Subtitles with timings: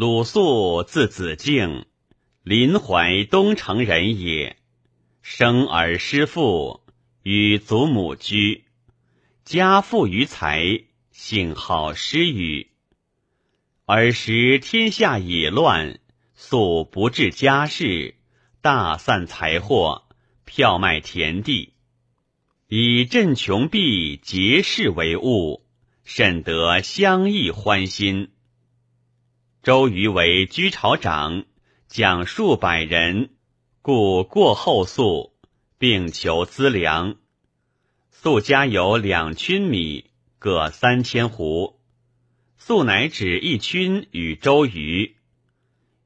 [0.00, 1.84] 鲁肃字子敬，
[2.44, 4.56] 临淮东城人也。
[5.22, 6.84] 生而失父，
[7.24, 8.62] 与祖母居。
[9.44, 12.68] 家富于财，性好诗语。
[13.86, 15.98] 尔时天下已乱，
[16.36, 18.14] 肃不治家事，
[18.60, 20.04] 大散财货，
[20.44, 21.72] 票卖田地，
[22.68, 25.64] 以镇穷弊结事为务，
[26.04, 28.30] 甚得乡邑欢心。
[29.68, 31.44] 周瑜为居巢长，
[31.88, 33.34] 将数百人。
[33.82, 35.34] 故过后粟，
[35.76, 37.16] 并求资粮。
[38.10, 40.06] 粟家有两囷米，
[40.38, 41.76] 各三千斛。
[42.56, 45.16] 粟乃指一囷与周瑜，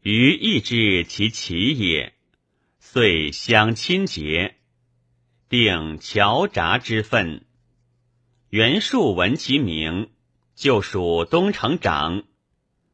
[0.00, 2.14] 瑜亦知其奇也，
[2.78, 4.56] 遂相亲结，
[5.50, 7.44] 定乔札之分。
[8.48, 10.08] 袁术闻其名，
[10.54, 12.22] 就属东城长。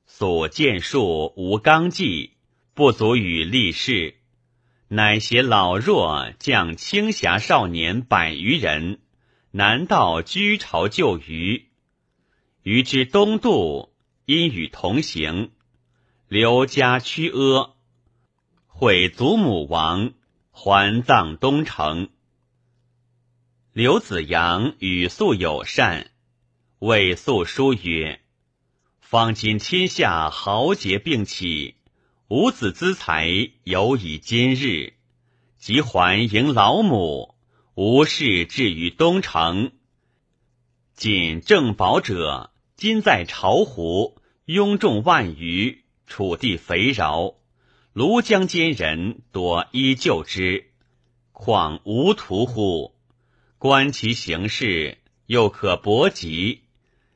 [0.06, 2.32] 所见术无纲纪，
[2.74, 4.14] 不足与立事。
[4.88, 9.00] 乃携老弱将青霞少年百余人，
[9.50, 11.68] 南道居巢救虞。
[12.62, 13.92] 虞之东渡，
[14.24, 15.50] 因与同行。
[16.28, 17.74] 刘家屈阿，
[18.66, 20.14] 毁祖母亡，
[20.50, 22.10] 还葬东城。
[23.72, 26.10] 刘子阳与素友善，
[26.78, 28.20] 谓素书曰
[29.08, 31.76] ：“方今天下豪杰并起。”
[32.26, 34.94] 五子资财犹以今日，
[35.58, 37.36] 即还迎老母，
[37.76, 39.70] 无事至于东城。
[40.96, 47.36] 仅正保者，今在巢湖，拥众万余，楚地肥饶，
[47.94, 50.72] 庐江间人多依旧之，
[51.30, 52.96] 况无徒乎？
[53.58, 56.62] 观其形势，又可搏击，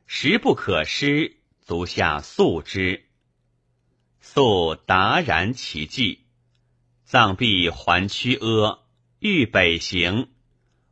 [0.06, 1.39] 时不可失，
[1.70, 3.04] 足下素之。
[4.20, 6.18] 素达然其计，
[7.04, 8.80] 葬毕还屈阿，
[9.20, 10.27] 欲北行。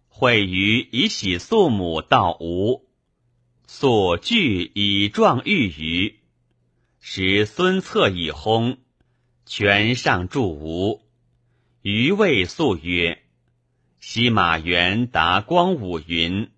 [0.09, 2.87] 会于以喜素母到吴，
[3.67, 6.21] 素惧以状欲于。
[7.01, 8.77] 时孙策已薨，
[9.47, 11.03] 权上助吴。
[11.83, 13.21] 余谓素曰
[13.99, 16.53] ：“西马援达光武云：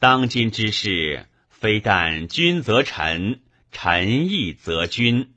[0.00, 3.40] 当今之事，非但君则臣，
[3.72, 5.32] 臣亦则君。”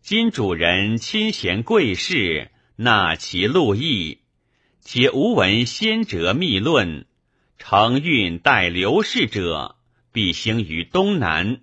[0.00, 4.20] 今主人亲贤贵士，纳其禄役，
[4.80, 7.06] 且无闻先哲密论，
[7.58, 9.74] 承运待刘氏者，
[10.12, 11.60] 必兴于东南。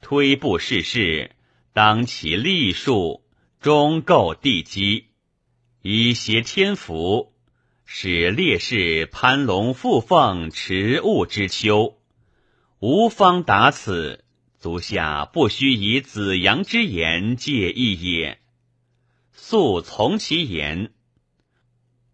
[0.00, 1.32] 推步世事，
[1.72, 3.24] 当其立数，
[3.60, 5.06] 终构地基，
[5.80, 7.32] 以挟天福，
[7.84, 11.98] 使烈士攀龙附凤，持物之秋。
[12.78, 14.21] 吾方达此。
[14.62, 18.38] 足下不须以子阳之言介意也。
[19.32, 20.92] 素从其言。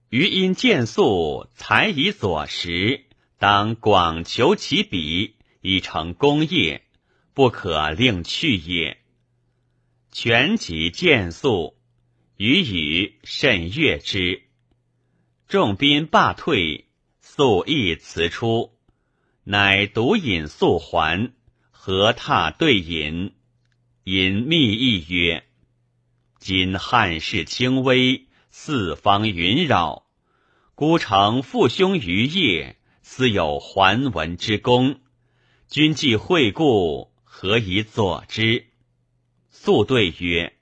[0.09, 3.04] 余因见素才以左识，
[3.36, 6.86] 当广求其笔，以成功业，
[7.34, 8.97] 不可令去也。
[10.10, 11.76] 全集见素，
[12.38, 14.44] 余语甚悦之。
[15.48, 16.86] 众宾罢退，
[17.20, 18.72] 素亦辞出，
[19.44, 21.34] 乃独引素还。
[21.81, 23.34] 何榻对饮，
[24.03, 25.44] 饮密意曰
[26.41, 30.05] ：“今汉室轻微，四方云扰。
[30.75, 34.99] 孤城父兄余业，斯有还文之功。
[35.69, 38.66] 君既惠顾，何以佐之？”
[39.49, 40.55] 素对曰：“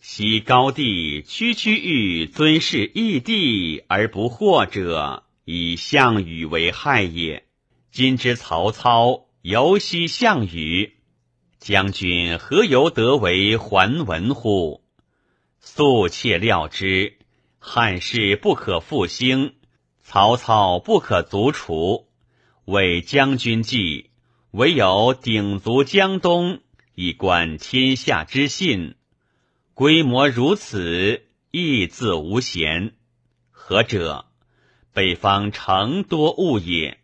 [0.00, 7.46] 昔高帝区区欲尊事异地而不惑者，以项羽为害也。
[7.92, 10.98] 今之曹操。”犹惜项羽，
[11.58, 14.84] 将军何由得为桓文乎？
[15.58, 17.18] 素切料之，
[17.58, 19.54] 汉室不可复兴，
[20.00, 22.06] 曹操不可卒除。
[22.66, 24.10] 为将军计，
[24.52, 26.60] 唯有鼎足江东，
[26.94, 28.94] 以观天下之信。
[29.74, 32.92] 规模如此，亦自无贤。
[33.50, 34.26] 何者？
[34.92, 37.00] 北方城多物也，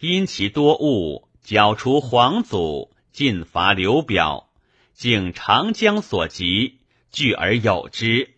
[0.00, 1.23] 因其多物。
[1.44, 4.48] 剿除皇祖，进伐刘表，
[4.94, 6.78] 竟长江所及，
[7.12, 8.34] 聚而有之。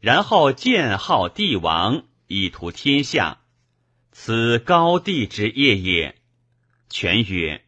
[0.00, 3.42] 然后建号帝王，以图天下，
[4.12, 6.16] 此高帝之业也。
[6.88, 7.62] 权曰：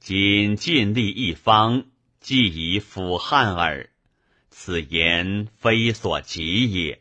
[0.00, 1.84] 今尽力一方，
[2.18, 3.90] 既以辅汉耳。
[4.50, 7.00] 此言非所及也。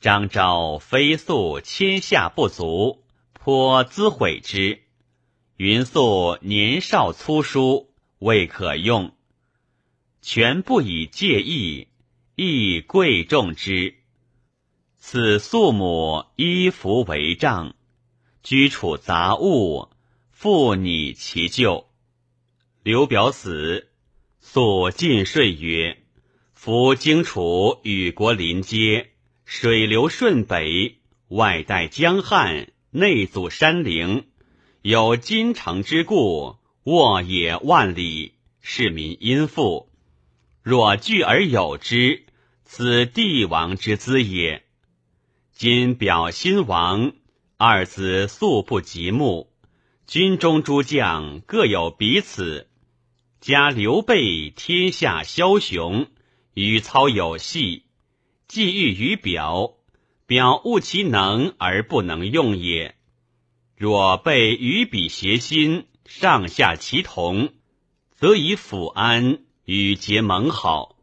[0.00, 3.04] 张昭非素天下不足，
[3.34, 4.83] 颇自毁之。
[5.56, 9.14] 云素年少粗疏，未可用。
[10.20, 11.86] 全不以介意，
[12.34, 13.94] 亦贵重之。
[14.96, 17.76] 此素母衣服为帐，
[18.42, 19.90] 居处杂物，
[20.32, 21.88] 复拟其咎。
[22.82, 23.90] 刘表死，
[24.40, 26.02] 素进说曰
[26.52, 29.12] ：“夫荆楚与国邻接，
[29.44, 30.98] 水流顺北，
[31.28, 34.26] 外带江汉，内阻山陵，
[34.86, 39.88] 有金城之固，沃野万里，市民殷富。
[40.62, 42.26] 若聚而有之，
[42.64, 44.62] 此帝王之资也。”
[45.56, 47.14] 今表新王，
[47.56, 49.50] 二子素不及睦，
[50.06, 52.68] 军中诸将各有彼此。
[53.40, 56.08] 加刘备天下枭雄，
[56.52, 57.84] 与操有隙，
[58.48, 59.76] 既欲于表，
[60.26, 62.94] 表误其能而不能用也。
[63.76, 67.52] 若备与彼协心，上下齐同，
[68.12, 70.96] 则以抚安与结盟好；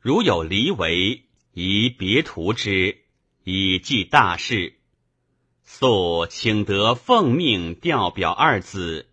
[0.00, 1.22] 如有离为，
[1.52, 2.98] 宜别图之。
[3.46, 4.78] 以记大事，
[5.64, 9.06] 素请得奉命调表二子，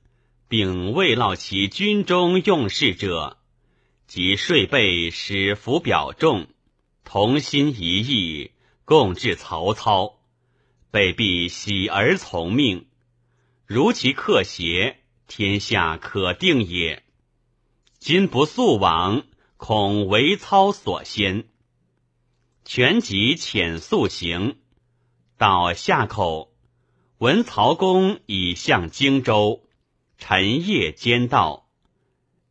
[0.47, 3.37] 并未劳其军中用事者，
[4.07, 6.47] 即税备使服表众，
[7.03, 8.51] 同心一意，
[8.85, 10.20] 共治曹操。
[10.91, 12.85] 被必喜而从命，
[13.65, 17.03] 如其克邪，天下可定也。
[17.97, 19.23] 今不速往，
[19.55, 21.45] 恐为操所先。
[22.65, 24.57] 全集遣速行，
[25.37, 26.53] 到夏口，
[27.19, 29.63] 闻曹公已向荆州，
[30.17, 31.69] 晨夜兼道，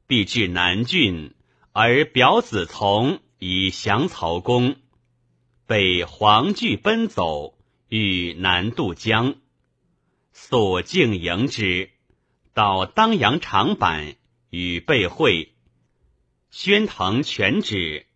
[0.06, 1.34] 必至南郡，
[1.72, 4.76] 而表子从以降曹公，
[5.66, 7.54] 被黄惧奔走，
[7.90, 9.34] 欲南渡江，
[10.32, 11.90] 速径迎之，
[12.54, 14.14] 到当阳长坂，
[14.48, 15.52] 与备会，
[16.50, 18.06] 宣腾全旨。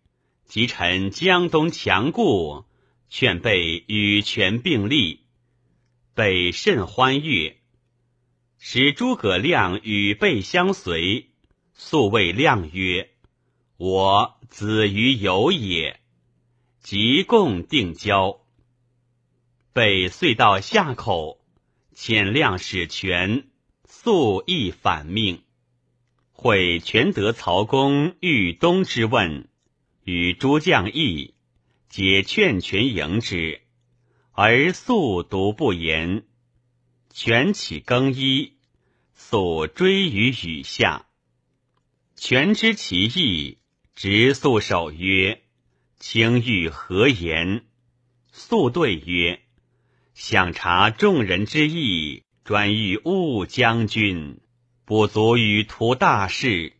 [0.45, 2.63] 及臣江东强固，
[3.09, 5.25] 劝备与权并立，
[6.13, 7.57] 备甚欢悦。
[8.57, 11.31] 使诸葛亮与备相随，
[11.73, 13.09] 素谓亮曰
[13.75, 15.99] ：“我子于有也。”
[16.79, 18.44] 即共定交。
[19.75, 21.41] 北遂到夏口，
[21.93, 23.49] 遣亮使权，
[23.83, 25.43] 素亦反命。
[26.31, 29.49] 会全得曹公豫东之问。
[30.05, 31.33] 与诸将议，
[31.89, 33.63] 皆劝权迎之，
[34.31, 36.23] 而素独不言。
[37.11, 38.53] 权起更衣，
[39.13, 41.05] 素追于雨下。
[42.15, 43.57] 权知其意，
[43.93, 45.43] 直素手曰
[45.99, 47.65] ：“卿欲何言？”
[48.31, 49.41] 素对曰
[50.15, 54.39] ：“想察众人之意，专欲误将军，
[54.83, 56.73] 不足与图大事。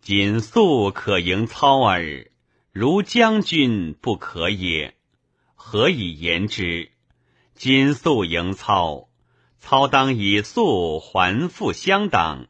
[0.00, 2.30] 仅素可迎操耳。”
[2.70, 4.94] 如将军不可也，
[5.56, 6.92] 何以言之？
[7.56, 9.08] 今素迎操，
[9.58, 12.46] 操当以素还复相党，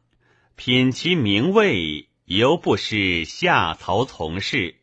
[0.55, 4.75] 品其名位，犹不失下曹从事。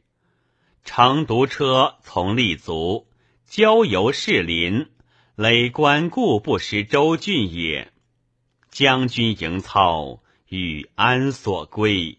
[0.84, 3.06] 乘独车从立足，
[3.46, 4.88] 郊游士林，
[5.36, 7.92] 累官故不识周郡也。
[8.70, 12.16] 将军迎操，与安所归？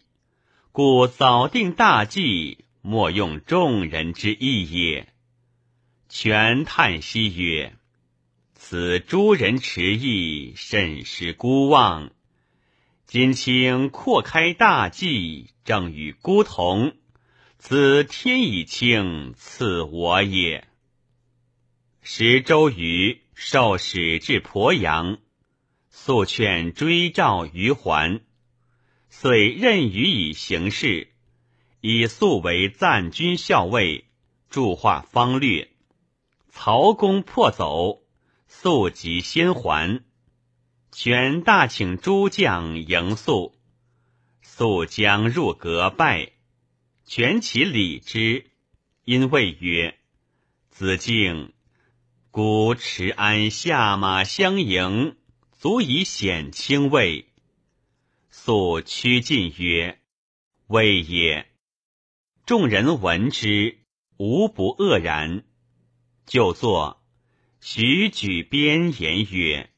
[0.71, 2.65] 故早定大计。
[2.83, 5.11] 莫用众人之意也。
[6.07, 7.75] 权叹息曰
[8.53, 12.11] ：“此诸人持意，甚是孤望。
[13.07, 16.93] 今卿扩开大计，正与孤同，
[17.57, 20.67] 此天以清赐我也。”
[22.09, 25.17] 时周瑜受使至鄱阳，
[25.89, 28.21] 速劝追召于还，
[29.09, 31.11] 遂任于以行事。
[31.81, 34.05] 以素为赞军校尉，
[34.49, 35.69] 著画方略。
[36.47, 38.03] 曹公破走，
[38.47, 40.01] 素即先还。
[40.93, 43.53] 权大请诸将迎素，
[44.41, 46.31] 素将入阁拜。
[47.03, 48.45] 权其礼之，
[49.03, 49.97] 因谓曰
[50.71, 51.51] ：“子敬，
[52.31, 55.15] 孤持安下马相迎，
[55.57, 57.25] 足以显清位。”
[58.29, 59.99] 素趋近曰
[60.67, 61.47] ：“未也。”
[62.45, 63.79] 众人闻之，
[64.17, 65.43] 无不愕然。
[66.25, 67.01] 就坐，
[67.59, 69.69] 徐举鞭言曰：“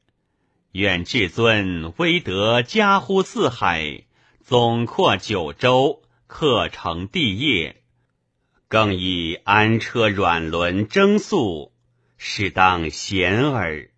[0.72, 4.04] 愿至尊威德加乎四海，
[4.42, 7.82] 总括九州，克成帝业。
[8.68, 11.72] 更以安车软轮征粟，
[12.22, 13.90] 适当贤耳。”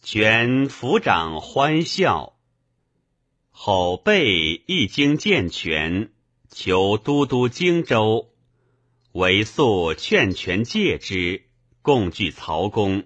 [0.00, 2.36] 权抚掌欢笑。
[3.50, 6.12] 后备一经见权。
[6.48, 8.30] 求都督荆州，
[9.12, 11.48] 为素劝权戒之，
[11.82, 13.04] 共聚曹公。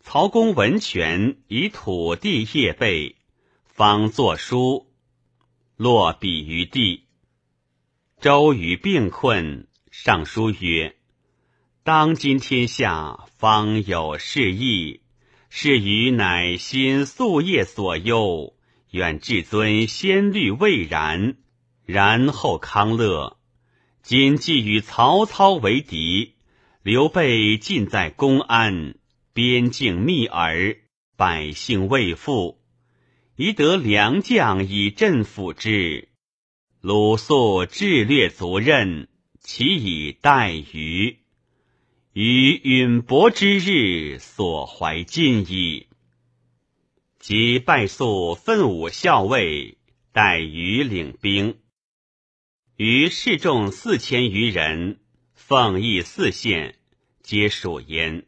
[0.00, 3.16] 曹公闻权，以土地业备，
[3.64, 4.92] 方作书，
[5.76, 7.06] 落笔于地。
[8.20, 10.94] 周瑜病困，上书曰
[11.88, 15.00] ：“当今天下，方有事义，
[15.48, 18.54] 是与乃心夙夜所忧。
[18.90, 21.36] 愿至尊先虑未然。”
[21.86, 23.38] 然后康乐，
[24.02, 26.34] 今既与曹操为敌，
[26.82, 28.96] 刘备尽在公安，
[29.32, 30.76] 边境密耳，
[31.16, 32.60] 百姓未富，
[33.34, 36.08] 宜得良将以镇抚之。
[36.82, 39.08] 鲁肃智略足任，
[39.40, 41.20] 其以待于？
[42.20, 45.86] 于允伯之日，所怀尽矣。
[47.20, 49.78] 即拜肃奋武校尉，
[50.10, 51.60] 待于领兵。
[52.74, 54.98] 于士众四千余人，
[55.32, 56.74] 奉义四县，
[57.22, 58.26] 皆属焉。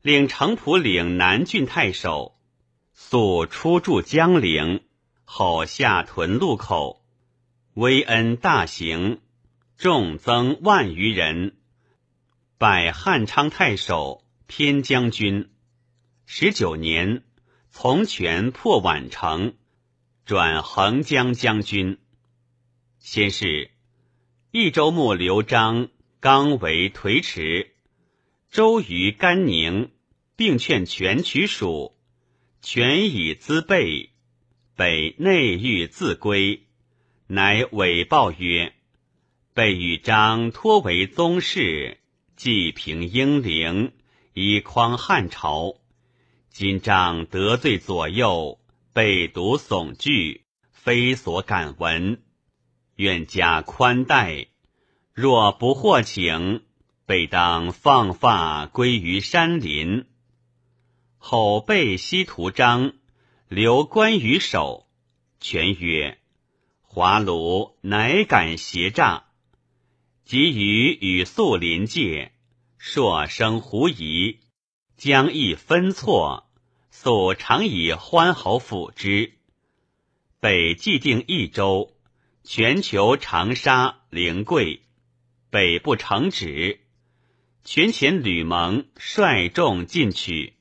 [0.00, 2.32] 领城濮岭南郡太守，
[2.94, 4.80] 素出驻江陵，
[5.26, 7.04] 后下屯路口，
[7.74, 9.20] 威恩大行，
[9.76, 11.58] 众增万余人。
[12.58, 15.50] 拜汉昌太守、偏将军。
[16.24, 17.22] 十九年，
[17.68, 19.56] 从权破宛城，
[20.24, 21.98] 转横江将军。
[22.98, 23.70] 先是，
[24.52, 27.74] 益州牧刘璋刚为颓迟，
[28.50, 29.90] 周瑜、甘宁
[30.34, 31.94] 并劝权取蜀，
[32.62, 34.12] 权以资备，
[34.74, 36.62] 北内欲自归，
[37.26, 38.72] 乃伪报曰
[39.52, 41.98] ：“备与张托为宗室，
[42.36, 43.92] 济平英灵，
[44.34, 45.76] 以匡汉朝。
[46.50, 48.60] 今仗得罪左右，
[48.92, 52.22] 被独悚惧，非所敢闻。”
[52.96, 54.46] 愿加宽待，
[55.12, 56.62] 若不获请，
[57.04, 60.06] 备当放发归于山林。
[61.18, 62.92] 后备西图章，
[63.48, 64.86] 留关羽守。
[65.40, 66.18] 权曰
[66.80, 69.25] ：“华庐乃敢挟诈。”
[70.26, 72.32] 及于与肃临界，
[72.78, 74.40] 朔生狐疑，
[74.96, 76.50] 将亦分错。
[76.90, 79.34] 肃常以欢侯抚之。
[80.40, 81.92] 北既定益州。
[82.42, 84.82] 全求长沙、灵桂，
[85.50, 86.80] 北部城止。
[87.64, 90.54] 权遣吕蒙率众进取，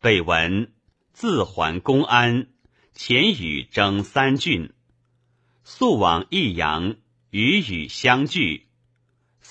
[0.00, 0.72] 北闻
[1.12, 2.48] 自还公安，
[2.96, 4.72] 遣与征三郡。
[5.64, 6.96] 速往益阳，
[7.30, 8.67] 与与相聚。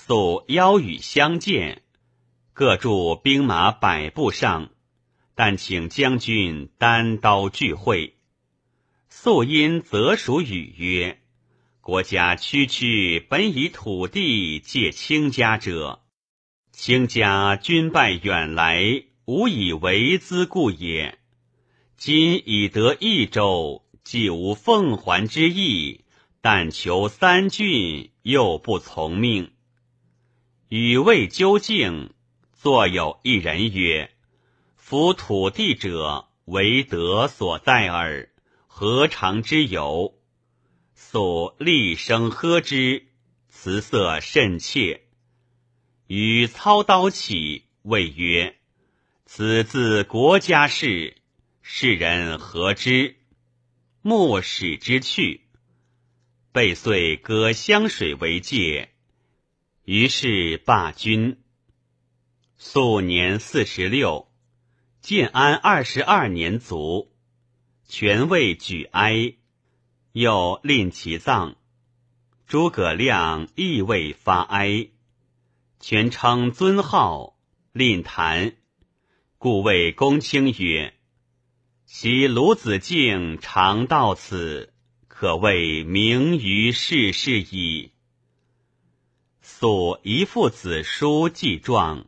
[0.08, 1.82] 素邀与相见，
[2.54, 4.70] 各驻兵马百步上，
[5.36, 8.16] 但请将军单刀聚会。
[9.10, 11.20] 素因则属语曰。
[11.82, 16.04] 国家区区本以土地借卿家者，
[16.72, 21.20] 卿家军败远来，无以为资故也。
[21.98, 26.06] 今已得益州，既无奉还之意，
[26.40, 29.52] 但求三郡，又不从命。
[30.69, 32.13] 与未究竟，
[32.51, 34.12] 坐有一人曰
[34.75, 38.29] ：“夫土地者，为德所在耳，
[38.67, 40.19] 何尝之有？”
[40.93, 43.07] 素厉声呵之，
[43.47, 45.03] 辞色甚切。
[46.07, 48.57] 与操刀起，谓曰
[49.25, 51.15] ：“此自国家事，
[51.62, 53.15] 世人何之？”
[54.03, 55.45] 莫使之去。
[56.51, 58.89] 备遂割湘水为界，
[59.89, 61.38] 于是罢军。
[62.58, 64.29] 素年四十六，
[65.00, 67.13] 建安二十二年卒，
[67.88, 69.36] 权位举哀。
[70.12, 71.56] 又令其葬，
[72.48, 74.89] 诸葛亮亦未发哀，
[75.79, 77.38] 全称尊号，
[77.72, 78.58] 令谈，
[79.38, 80.96] 故谓公卿曰
[81.88, 84.74] ：“其鲁子敬常到此，
[85.08, 87.94] 可谓名于世事矣。”
[89.60, 92.06] 素一父子书记状，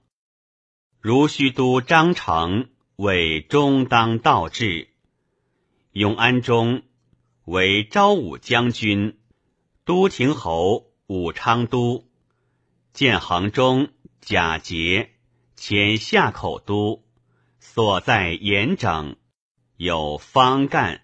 [1.02, 4.90] 如须都张成为中当道志，
[5.92, 6.84] 永安中。
[7.46, 9.18] 为昭武将军、
[9.84, 12.08] 都亭侯、武昌都、
[12.94, 13.88] 建衡中、
[14.22, 15.16] 贾节
[15.56, 17.04] 迁夏口都，
[17.60, 19.16] 所在严整，
[19.76, 21.02] 有方干。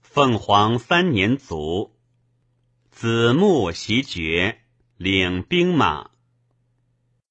[0.00, 1.96] 凤凰三年卒，
[2.90, 4.62] 子木袭爵，
[4.96, 6.10] 领兵马。